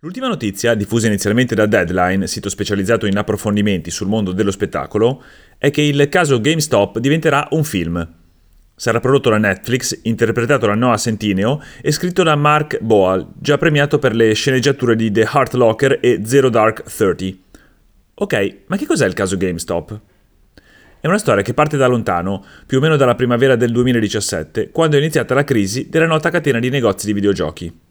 L'ultima 0.00 0.28
notizia, 0.28 0.74
diffusa 0.74 1.06
inizialmente 1.06 1.54
da 1.54 1.64
Deadline, 1.64 2.26
sito 2.26 2.50
specializzato 2.50 3.06
in 3.06 3.16
approfondimenti 3.16 3.90
sul 3.90 4.08
mondo 4.08 4.32
dello 4.32 4.50
spettacolo, 4.50 5.22
è 5.56 5.70
che 5.70 5.80
il 5.80 6.10
caso 6.10 6.38
GameStop 6.38 6.98
diventerà 6.98 7.48
un 7.52 7.64
film. 7.64 8.06
Sarà 8.74 9.00
prodotto 9.00 9.30
da 9.30 9.38
Netflix, 9.38 10.00
interpretato 10.02 10.66
da 10.66 10.74
Noah 10.74 10.98
Centineo 10.98 11.62
e 11.80 11.92
scritto 11.92 12.22
da 12.22 12.36
Mark 12.36 12.78
Boal, 12.80 13.26
già 13.40 13.56
premiato 13.56 13.98
per 13.98 14.14
le 14.14 14.34
sceneggiature 14.34 14.96
di 14.96 15.10
The 15.10 15.22
Heart 15.32 15.54
Locker 15.54 15.98
e 16.02 16.20
Zero 16.24 16.50
Dark 16.50 16.82
Thirty. 16.94 17.42
Ok, 18.16 18.56
ma 18.66 18.76
che 18.76 18.84
cos'è 18.84 19.06
il 19.06 19.14
caso 19.14 19.38
GameStop? 19.38 20.00
È 21.00 21.06
una 21.06 21.16
storia 21.16 21.42
che 21.42 21.54
parte 21.54 21.78
da 21.78 21.86
lontano, 21.86 22.44
più 22.66 22.76
o 22.76 22.80
meno 22.82 22.96
dalla 22.96 23.14
primavera 23.14 23.56
del 23.56 23.72
2017, 23.72 24.72
quando 24.72 24.96
è 24.96 24.98
iniziata 24.98 25.32
la 25.32 25.44
crisi 25.44 25.88
della 25.88 26.06
nota 26.06 26.28
catena 26.28 26.58
di 26.58 26.68
negozi 26.68 27.06
di 27.06 27.14
videogiochi. 27.14 27.85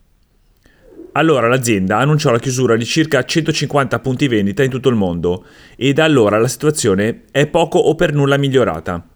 Allora 1.18 1.48
l'azienda 1.48 2.00
annunciò 2.00 2.30
la 2.30 2.40
chiusura 2.40 2.76
di 2.76 2.84
circa 2.84 3.24
150 3.24 4.00
punti 4.00 4.28
vendita 4.28 4.64
in 4.64 4.70
tutto 4.70 4.90
il 4.90 4.96
mondo 4.96 5.46
e 5.78 5.94
da 5.94 6.04
allora 6.04 6.38
la 6.38 6.50
situazione 6.50 7.24
è 7.32 7.48
poco 7.48 7.80
o 7.80 7.96
per 7.96 8.14
nulla 8.14 8.36
migliorata. 8.36 9.08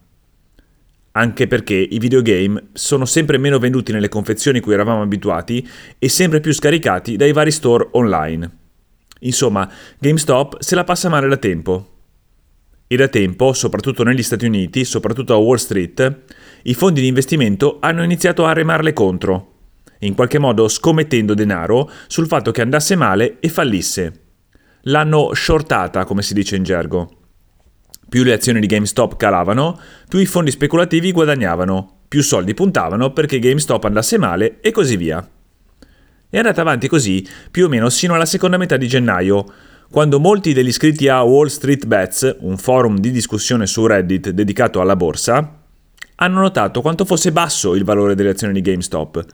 Anche 1.12 1.48
perché 1.48 1.76
i 1.76 2.00
videogame 2.00 2.70
sono 2.72 3.04
sempre 3.04 3.38
meno 3.38 3.60
venduti 3.60 3.92
nelle 3.92 4.08
confezioni 4.08 4.62
cui 4.62 4.74
eravamo 4.74 5.02
abituati 5.02 5.68
e 5.98 6.08
sempre 6.08 6.40
più 6.40 6.54
scaricati 6.54 7.18
dai 7.18 7.34
vari 7.34 7.52
store 7.52 7.90
online. 7.92 8.50
Insomma, 9.22 9.70
GameStop 9.98 10.62
se 10.62 10.76
la 10.76 10.86
passa 10.86 11.10
male 11.10 11.28
da 11.28 11.36
tempo. 11.36 11.98
E 12.88 12.96
da 12.96 13.10
tempo, 13.10 13.52
soprattutto 13.52 14.04
negli 14.04 14.24
Stati 14.24 14.46
Uniti, 14.46 14.86
soprattutto 14.86 15.34
a 15.34 15.38
Wall 15.38 15.58
Street, 15.58 16.22
i 16.64 16.74
fondi 16.74 17.02
di 17.02 17.08
investimento 17.08 17.78
hanno 17.82 18.04
iniziato 18.04 18.46
a 18.46 18.54
remarle 18.54 18.94
contro 18.94 19.49
in 20.00 20.16
qualche 20.16 20.40
modo 20.40 20.68
scommettendo 20.68 21.34
denaro 21.34 21.90
sul 22.08 22.28
fatto 22.28 22.52
che 22.52 22.62
andasse 22.62 22.96
male 22.96 23.38
e 23.40 23.50
fallisse. 23.50 24.22
L'hanno 24.84 25.34
shortata, 25.34 26.06
come 26.06 26.22
si 26.22 26.34
dice 26.34 26.56
in 26.56 26.64
gergo. 26.64 27.10
Più 28.08 28.24
le 28.24 28.34
azioni 28.34 28.60
di 28.60 28.68
GameStop 28.68 29.18
calavano, 29.18 29.80
più 30.08 30.20
i 30.20 30.26
fondi 30.26 30.52
speculativi 30.52 31.12
guadagnavano, 31.12 31.98
più 32.08 32.24
soldi 32.24 32.54
puntavano 32.54 33.12
perché 33.14 33.40
GameStop 33.40 33.84
andasse 33.84 34.18
male 34.18 34.60
e 34.62 34.72
così 34.72 34.98
via. 34.98 35.28
È 36.32 36.38
andata 36.38 36.62
avanti 36.62 36.88
così 36.88 37.28
più 37.52 37.66
o 37.66 37.70
meno 37.70 37.90
sino 37.90 38.16
alla 38.16 38.26
seconda 38.26 38.58
metà 38.58 38.78
di 38.78 38.88
gennaio, 38.88 39.46
quando 39.92 40.20
molti 40.20 40.54
degli 40.54 40.68
iscritti 40.68 41.08
a 41.08 41.22
Wall 41.24 41.48
Street 41.48 41.86
Bets, 41.86 42.38
un 42.42 42.58
forum 42.58 43.00
di 43.00 43.12
discussione 43.12 43.68
su 43.68 43.86
Reddit 43.86 44.30
dedicato 44.30 44.82
alla 44.82 44.96
borsa, 44.96 45.62
hanno 46.16 46.42
notato 46.42 46.82
quanto 46.82 47.06
fosse 47.06 47.32
basso 47.32 47.76
il 47.76 47.84
valore 47.84 48.16
delle 48.16 48.30
azioni 48.30 48.54
di 48.54 48.62
GameStop 48.62 49.26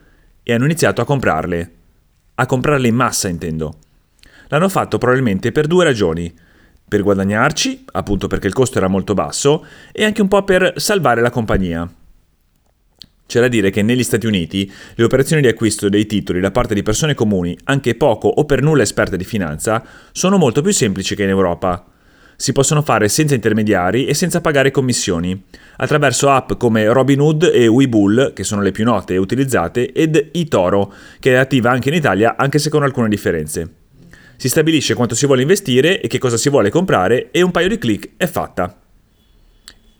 e 0.47 0.53
hanno 0.53 0.65
iniziato 0.65 1.01
a 1.01 1.05
comprarle. 1.05 1.71
A 2.35 2.45
comprarle 2.45 2.87
in 2.87 2.93
massa, 2.93 3.27
intendo. 3.27 3.79
L'hanno 4.49 4.69
fatto 4.69 4.99
probabilmente 4.99 5.51
per 5.51 5.65
due 5.65 5.83
ragioni. 5.83 6.31
Per 6.87 7.01
guadagnarci, 7.01 7.85
appunto 7.93 8.27
perché 8.27 8.45
il 8.45 8.53
costo 8.53 8.77
era 8.77 8.87
molto 8.87 9.15
basso, 9.15 9.65
e 9.91 10.05
anche 10.05 10.21
un 10.21 10.27
po' 10.27 10.43
per 10.43 10.73
salvare 10.75 11.21
la 11.21 11.31
compagnia. 11.31 11.91
C'è 13.25 13.39
da 13.39 13.47
dire 13.47 13.71
che 13.71 13.81
negli 13.81 14.03
Stati 14.03 14.27
Uniti 14.27 14.71
le 14.93 15.03
operazioni 15.03 15.41
di 15.41 15.47
acquisto 15.47 15.89
dei 15.89 16.05
titoli 16.05 16.39
da 16.39 16.51
parte 16.51 16.75
di 16.75 16.83
persone 16.83 17.15
comuni, 17.15 17.57
anche 17.63 17.95
poco 17.95 18.27
o 18.27 18.45
per 18.45 18.61
nulla 18.61 18.83
esperte 18.83 19.17
di 19.17 19.23
finanza, 19.23 19.83
sono 20.11 20.37
molto 20.37 20.61
più 20.61 20.71
semplici 20.71 21.15
che 21.15 21.23
in 21.23 21.29
Europa 21.29 21.83
si 22.35 22.51
possono 22.51 22.81
fare 22.81 23.07
senza 23.07 23.35
intermediari 23.35 24.05
e 24.05 24.13
senza 24.13 24.41
pagare 24.41 24.71
commissioni, 24.71 25.43
attraverso 25.77 26.29
app 26.29 26.53
come 26.53 26.85
Robinhood 26.91 27.51
e 27.53 27.67
Webull, 27.67 28.33
che 28.33 28.43
sono 28.43 28.61
le 28.61 28.71
più 28.71 28.83
note 28.83 29.13
e 29.13 29.17
utilizzate, 29.17 29.91
ed 29.91 30.29
eToro, 30.33 30.93
che 31.19 31.33
è 31.33 31.35
attiva 31.35 31.71
anche 31.71 31.89
in 31.89 31.95
Italia, 31.95 32.35
anche 32.37 32.59
se 32.59 32.69
con 32.69 32.83
alcune 32.83 33.09
differenze. 33.09 33.73
Si 34.37 34.49
stabilisce 34.49 34.95
quanto 34.95 35.15
si 35.15 35.25
vuole 35.25 35.43
investire 35.43 36.01
e 36.01 36.07
che 36.07 36.17
cosa 36.17 36.37
si 36.37 36.49
vuole 36.49 36.69
comprare 36.69 37.31
e 37.31 37.41
un 37.41 37.51
paio 37.51 37.69
di 37.69 37.77
clic 37.77 38.11
è 38.17 38.25
fatta. 38.25 38.81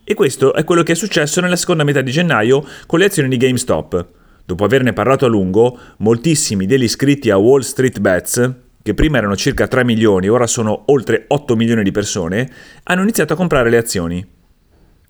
E 0.04 0.14
questo 0.14 0.54
è 0.54 0.62
quello 0.62 0.82
che 0.82 0.92
è 0.92 0.94
successo 0.94 1.40
nella 1.40 1.56
seconda 1.56 1.84
metà 1.84 2.00
di 2.00 2.12
gennaio 2.12 2.64
con 2.86 2.98
le 2.98 3.06
azioni 3.06 3.28
di 3.28 3.38
GameStop. 3.38 4.06
Dopo 4.44 4.64
averne 4.64 4.92
parlato 4.92 5.24
a 5.24 5.28
lungo, 5.28 5.76
moltissimi 5.98 6.66
degli 6.66 6.84
iscritti 6.84 7.30
a 7.30 7.36
Wall 7.38 7.62
Street 7.62 7.98
Bets, 7.98 8.65
che 8.86 8.94
prima 8.94 9.18
erano 9.18 9.34
circa 9.34 9.66
3 9.66 9.82
milioni, 9.82 10.28
ora 10.28 10.46
sono 10.46 10.84
oltre 10.92 11.24
8 11.26 11.56
milioni 11.56 11.82
di 11.82 11.90
persone, 11.90 12.48
hanno 12.84 13.02
iniziato 13.02 13.32
a 13.32 13.36
comprare 13.36 13.68
le 13.68 13.78
azioni. 13.78 14.24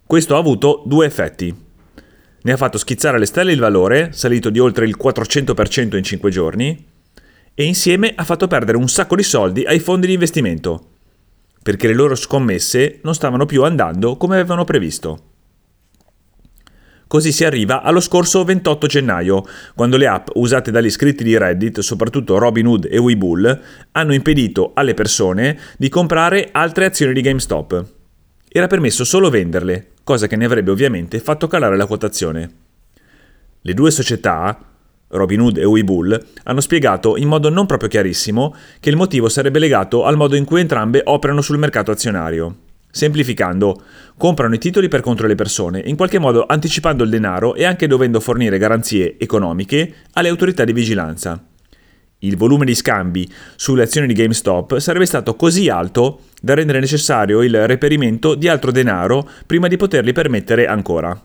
Questo 0.06 0.34
ha 0.34 0.38
avuto 0.38 0.82
due 0.86 1.04
effetti. 1.04 1.54
Ne 2.40 2.52
ha 2.52 2.56
fatto 2.56 2.78
schizzare 2.78 3.16
alle 3.16 3.26
stelle 3.26 3.52
il 3.52 3.60
valore, 3.60 4.12
salito 4.14 4.48
di 4.48 4.58
oltre 4.58 4.86
il 4.86 4.96
400% 4.98 5.94
in 5.94 6.02
5 6.02 6.30
giorni, 6.30 6.86
e 7.52 7.64
insieme 7.64 8.14
ha 8.16 8.24
fatto 8.24 8.46
perdere 8.46 8.78
un 8.78 8.88
sacco 8.88 9.14
di 9.14 9.22
soldi 9.22 9.64
ai 9.64 9.78
fondi 9.78 10.06
di 10.06 10.14
investimento, 10.14 10.92
perché 11.62 11.86
le 11.86 11.94
loro 11.94 12.14
scommesse 12.14 13.00
non 13.02 13.14
stavano 13.14 13.44
più 13.44 13.62
andando 13.62 14.16
come 14.16 14.36
avevano 14.36 14.64
previsto. 14.64 15.35
Così 17.08 17.30
si 17.30 17.44
arriva 17.44 17.82
allo 17.82 18.00
scorso 18.00 18.42
28 18.42 18.88
gennaio, 18.88 19.44
quando 19.76 19.96
le 19.96 20.08
app 20.08 20.28
usate 20.34 20.72
dagli 20.72 20.86
iscritti 20.86 21.22
di 21.22 21.38
Reddit, 21.38 21.78
soprattutto 21.78 22.36
Robinhood 22.36 22.88
e 22.90 22.98
Webull, 22.98 23.60
hanno 23.92 24.12
impedito 24.12 24.72
alle 24.74 24.94
persone 24.94 25.56
di 25.78 25.88
comprare 25.88 26.48
altre 26.50 26.86
azioni 26.86 27.12
di 27.12 27.20
GameStop. 27.20 27.84
Era 28.48 28.66
permesso 28.66 29.04
solo 29.04 29.30
venderle, 29.30 29.92
cosa 30.02 30.26
che 30.26 30.34
ne 30.34 30.46
avrebbe 30.46 30.72
ovviamente 30.72 31.20
fatto 31.20 31.46
calare 31.46 31.76
la 31.76 31.86
quotazione. 31.86 32.50
Le 33.60 33.74
due 33.74 33.92
società, 33.92 34.58
Robinhood 35.08 35.58
e 35.58 35.64
Webull, 35.64 36.26
hanno 36.42 36.60
spiegato 36.60 37.16
in 37.16 37.28
modo 37.28 37.50
non 37.50 37.66
proprio 37.66 37.88
chiarissimo 37.88 38.52
che 38.80 38.90
il 38.90 38.96
motivo 38.96 39.28
sarebbe 39.28 39.60
legato 39.60 40.04
al 40.04 40.16
modo 40.16 40.34
in 40.34 40.44
cui 40.44 40.60
entrambe 40.60 41.02
operano 41.04 41.40
sul 41.40 41.58
mercato 41.58 41.92
azionario. 41.92 42.65
Semplificando, 42.96 43.82
comprano 44.16 44.54
i 44.54 44.58
titoli 44.58 44.88
per 44.88 45.02
conto 45.02 45.20
delle 45.20 45.34
persone, 45.34 45.82
in 45.84 45.96
qualche 45.96 46.18
modo 46.18 46.46
anticipando 46.46 47.04
il 47.04 47.10
denaro 47.10 47.54
e 47.54 47.66
anche 47.66 47.86
dovendo 47.86 48.20
fornire 48.20 48.56
garanzie 48.56 49.16
economiche 49.18 49.96
alle 50.14 50.30
autorità 50.30 50.64
di 50.64 50.72
vigilanza. 50.72 51.44
Il 52.20 52.38
volume 52.38 52.64
di 52.64 52.74
scambi 52.74 53.30
sulle 53.54 53.82
azioni 53.82 54.06
di 54.06 54.14
GameStop 54.14 54.78
sarebbe 54.78 55.04
stato 55.04 55.36
così 55.36 55.68
alto 55.68 56.20
da 56.40 56.54
rendere 56.54 56.80
necessario 56.80 57.42
il 57.42 57.66
reperimento 57.66 58.34
di 58.34 58.48
altro 58.48 58.72
denaro 58.72 59.28
prima 59.44 59.68
di 59.68 59.76
poterli 59.76 60.12
permettere 60.14 60.66
ancora 60.66 61.22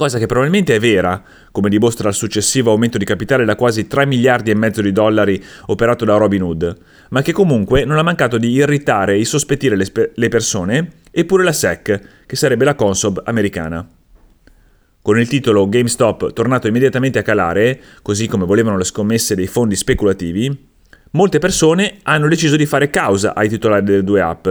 cosa 0.00 0.16
che 0.16 0.24
probabilmente 0.24 0.74
è 0.74 0.80
vera, 0.80 1.22
come 1.52 1.68
dimostra 1.68 2.08
il 2.08 2.14
successivo 2.14 2.70
aumento 2.70 2.96
di 2.96 3.04
capitale 3.04 3.44
da 3.44 3.54
quasi 3.54 3.86
3 3.86 4.06
miliardi 4.06 4.50
e 4.50 4.54
mezzo 4.54 4.80
di 4.80 4.92
dollari 4.92 5.44
operato 5.66 6.06
da 6.06 6.16
Robinhood, 6.16 6.78
ma 7.10 7.20
che 7.20 7.32
comunque 7.32 7.84
non 7.84 7.98
ha 7.98 8.02
mancato 8.02 8.38
di 8.38 8.50
irritare 8.50 9.18
e 9.18 9.26
sospettire 9.26 9.76
le, 9.76 9.84
spe- 9.84 10.12
le 10.14 10.28
persone, 10.28 10.92
eppure 11.10 11.44
la 11.44 11.52
SEC, 11.52 12.00
che 12.24 12.34
sarebbe 12.34 12.64
la 12.64 12.76
Consob 12.76 13.20
americana. 13.26 13.86
Con 15.02 15.20
il 15.20 15.28
titolo 15.28 15.68
GameStop 15.68 16.32
tornato 16.32 16.66
immediatamente 16.66 17.18
a 17.18 17.22
calare, 17.22 17.78
così 18.00 18.26
come 18.26 18.46
volevano 18.46 18.78
le 18.78 18.84
scommesse 18.84 19.34
dei 19.34 19.48
fondi 19.48 19.76
speculativi, 19.76 20.68
molte 21.10 21.38
persone 21.38 21.98
hanno 22.04 22.26
deciso 22.26 22.56
di 22.56 22.64
fare 22.64 22.88
causa 22.88 23.34
ai 23.34 23.50
titolari 23.50 23.84
delle 23.84 24.02
due 24.02 24.22
app. 24.22 24.48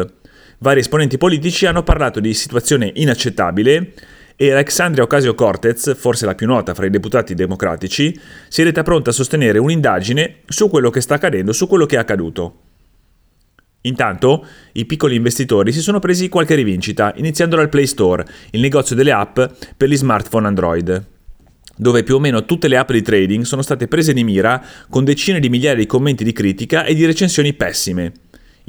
Vari 0.60 0.82
esponenti 0.82 1.18
politici 1.18 1.66
hanno 1.66 1.82
parlato 1.82 2.20
di 2.20 2.36
situazione 2.36 2.92
inaccettabile 2.94 3.94
e 4.42 4.54
Alexandria 4.54 5.04
Ocasio-Cortez, 5.04 5.98
forse 5.98 6.26
la 6.26 6.34
più 6.34 6.48
nota 6.48 6.74
fra 6.74 6.86
i 6.86 6.90
deputati 6.90 7.34
democratici, 7.34 8.18
si 8.48 8.62
è 8.62 8.64
detta 8.64 8.84
pronta 8.84 9.10
a 9.10 9.14
sostenere 9.14 9.60
un'indagine 9.60 10.44
su 10.48 10.70
quello 10.70 10.90
che 10.90 11.02
sta 11.02 11.16
accadendo, 11.16 11.52
su 11.52 11.68
quello 11.68 11.86
che 11.86 11.98
è 11.98 12.00
accaduto. 12.00 12.62
Intanto, 13.82 14.46
i 14.72 14.86
piccoli 14.86 15.18
investitori 15.18 15.74
si 15.74 15.82
sono 15.82 16.00
presi 16.00 16.30
qualche 16.30 16.56
rivincita, 16.56 17.12
iniziando 17.18 17.58
dal 17.58 17.68
Play 17.68 17.86
Store, 17.86 18.26
il 18.52 18.62
negozio 18.62 18.96
delle 18.96 19.12
app 19.12 19.42
per 19.76 19.90
gli 19.90 19.98
smartphone 19.98 20.48
Android 20.48 21.08
dove 21.82 22.04
più 22.04 22.16
o 22.16 22.20
meno 22.20 22.44
tutte 22.44 22.68
le 22.68 22.76
app 22.76 22.92
di 22.92 23.02
trading 23.02 23.46
sono 23.46 23.62
state 23.62 23.88
prese 23.88 24.12
di 24.12 24.26
mira 24.26 24.62
con 24.90 25.06
decine 25.06 25.40
di 25.40 25.48
migliaia 25.48 25.76
di 25.76 25.86
commenti 25.86 26.26
di 26.26 26.34
critica 26.34 26.84
e 26.84 26.94
di 26.94 27.06
recensioni 27.06 27.54
pessime. 27.54 28.12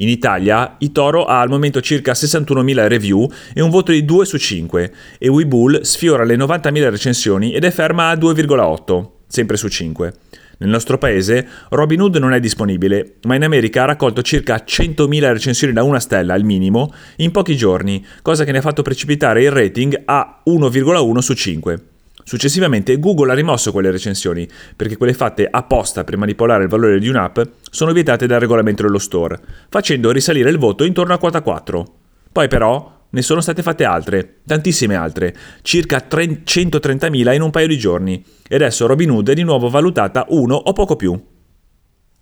In 0.01 0.09
Italia, 0.09 0.77
Itoro 0.79 1.25
ha 1.25 1.41
al 1.41 1.49
momento 1.49 1.79
circa 1.79 2.13
61.000 2.13 2.87
review 2.87 3.31
e 3.53 3.61
un 3.61 3.69
voto 3.69 3.91
di 3.91 4.03
2 4.03 4.25
su 4.25 4.37
5 4.37 4.93
e 5.19 5.27
Webull 5.27 5.81
sfiora 5.81 6.23
le 6.23 6.35
90.000 6.35 6.89
recensioni 6.89 7.53
ed 7.53 7.63
è 7.63 7.69
ferma 7.69 8.09
a 8.09 8.15
2,8, 8.15 9.07
sempre 9.27 9.57
su 9.57 9.67
5. 9.67 10.13
Nel 10.57 10.69
nostro 10.71 10.97
paese 10.97 11.47
Robinhood 11.69 12.15
non 12.15 12.33
è 12.33 12.39
disponibile, 12.39 13.17
ma 13.25 13.35
in 13.35 13.43
America 13.43 13.83
ha 13.83 13.85
raccolto 13.85 14.23
circa 14.23 14.63
100.000 14.67 15.31
recensioni 15.33 15.71
da 15.71 15.83
una 15.83 15.99
stella 15.99 16.33
al 16.33 16.43
minimo 16.43 16.91
in 17.17 17.29
pochi 17.29 17.55
giorni, 17.55 18.03
cosa 18.23 18.43
che 18.43 18.51
ne 18.51 18.57
ha 18.57 18.61
fatto 18.61 18.81
precipitare 18.81 19.43
il 19.43 19.51
rating 19.51 20.01
a 20.05 20.41
1,1 20.47 21.17
su 21.19 21.33
5. 21.35 21.90
Successivamente 22.23 22.99
Google 22.99 23.31
ha 23.31 23.35
rimosso 23.35 23.71
quelle 23.71 23.91
recensioni, 23.91 24.47
perché 24.75 24.97
quelle 24.97 25.13
fatte 25.13 25.47
apposta 25.49 26.03
per 26.03 26.17
manipolare 26.17 26.63
il 26.63 26.69
valore 26.69 26.99
di 26.99 27.07
un'app 27.07 27.39
sono 27.69 27.91
vietate 27.91 28.27
dal 28.27 28.39
regolamento 28.39 28.83
dello 28.83 28.99
store, 28.99 29.39
facendo 29.69 30.11
risalire 30.11 30.49
il 30.49 30.57
voto 30.57 30.83
intorno 30.83 31.13
a 31.13 31.17
quota 31.17 31.41
4. 31.41 31.85
Poi 32.31 32.47
però 32.47 32.99
ne 33.09 33.21
sono 33.21 33.41
state 33.41 33.61
fatte 33.61 33.83
altre, 33.83 34.37
tantissime 34.45 34.95
altre, 34.95 35.35
circa 35.61 36.07
130.000 36.07 37.33
in 37.33 37.41
un 37.41 37.49
paio 37.51 37.67
di 37.67 37.77
giorni, 37.77 38.23
e 38.47 38.55
adesso 38.55 38.85
Robinhood 38.85 39.29
è 39.29 39.33
di 39.33 39.43
nuovo 39.43 39.69
valutata 39.69 40.25
1 40.29 40.55
o 40.55 40.73
poco 40.73 40.95
più. 40.95 41.19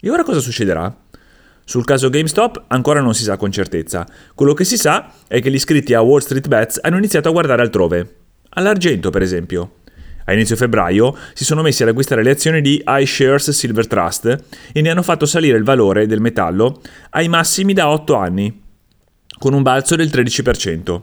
E 0.01 0.09
ora 0.09 0.23
cosa 0.23 0.39
succederà? 0.39 0.95
Sul 1.63 1.85
caso 1.85 2.09
GameStop 2.09 2.63
ancora 2.69 3.01
non 3.01 3.13
si 3.13 3.21
sa 3.21 3.37
con 3.37 3.51
certezza. 3.51 4.07
Quello 4.33 4.55
che 4.55 4.63
si 4.63 4.75
sa 4.75 5.11
è 5.27 5.39
che 5.39 5.51
gli 5.51 5.55
iscritti 5.55 5.93
a 5.93 6.01
Wall 6.01 6.21
Street 6.21 6.47
Bets 6.47 6.79
hanno 6.81 6.97
iniziato 6.97 7.29
a 7.29 7.31
guardare 7.31 7.61
altrove. 7.61 8.15
All'argento, 8.51 9.11
per 9.11 9.21
esempio. 9.21 9.73
A 10.29 10.33
inizio 10.33 10.55
febbraio 10.55 11.17
si 11.33 11.43
sono 11.43 11.63
messi 11.63 11.81
ad 11.81 11.89
acquistare 11.89 12.21
le 12.21 12.29
azioni 12.29 12.61
di 12.61 12.83
iShares 12.85 13.49
Silver 13.49 13.87
Trust 13.87 14.43
e 14.71 14.79
ne 14.79 14.91
hanno 14.91 15.01
fatto 15.01 15.25
salire 15.25 15.57
il 15.57 15.63
valore 15.63 16.05
del 16.05 16.21
metallo 16.21 16.81
ai 17.09 17.27
massimi 17.27 17.73
da 17.73 17.89
8 17.89 18.13
anni, 18.13 18.61
con 19.39 19.55
un 19.55 19.63
balzo 19.63 19.95
del 19.95 20.09
13%. 20.09 21.01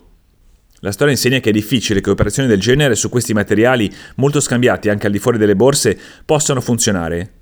La 0.78 0.93
storia 0.93 1.12
insegna 1.12 1.40
che 1.40 1.50
è 1.50 1.52
difficile 1.52 2.00
che 2.00 2.11
operazioni 2.11 2.49
del 2.49 2.61
genere 2.61 2.94
su 2.94 3.08
questi 3.08 3.32
materiali, 3.32 3.93
molto 4.17 4.38
scambiati 4.38 4.90
anche 4.90 5.06
al 5.06 5.12
di 5.12 5.19
fuori 5.19 5.38
delle 5.38 5.56
borse, 5.56 5.99
possano 6.25 6.61
funzionare. 6.61 7.32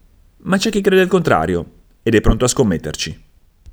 Ma 0.45 0.57
c'è 0.57 0.71
chi 0.71 0.81
crede 0.81 1.03
il 1.03 1.09
contrario 1.09 1.67
ed 2.03 2.15
è 2.15 2.23
pronto 2.23 2.47
a 2.47 2.49
scommetterci. 2.49 3.24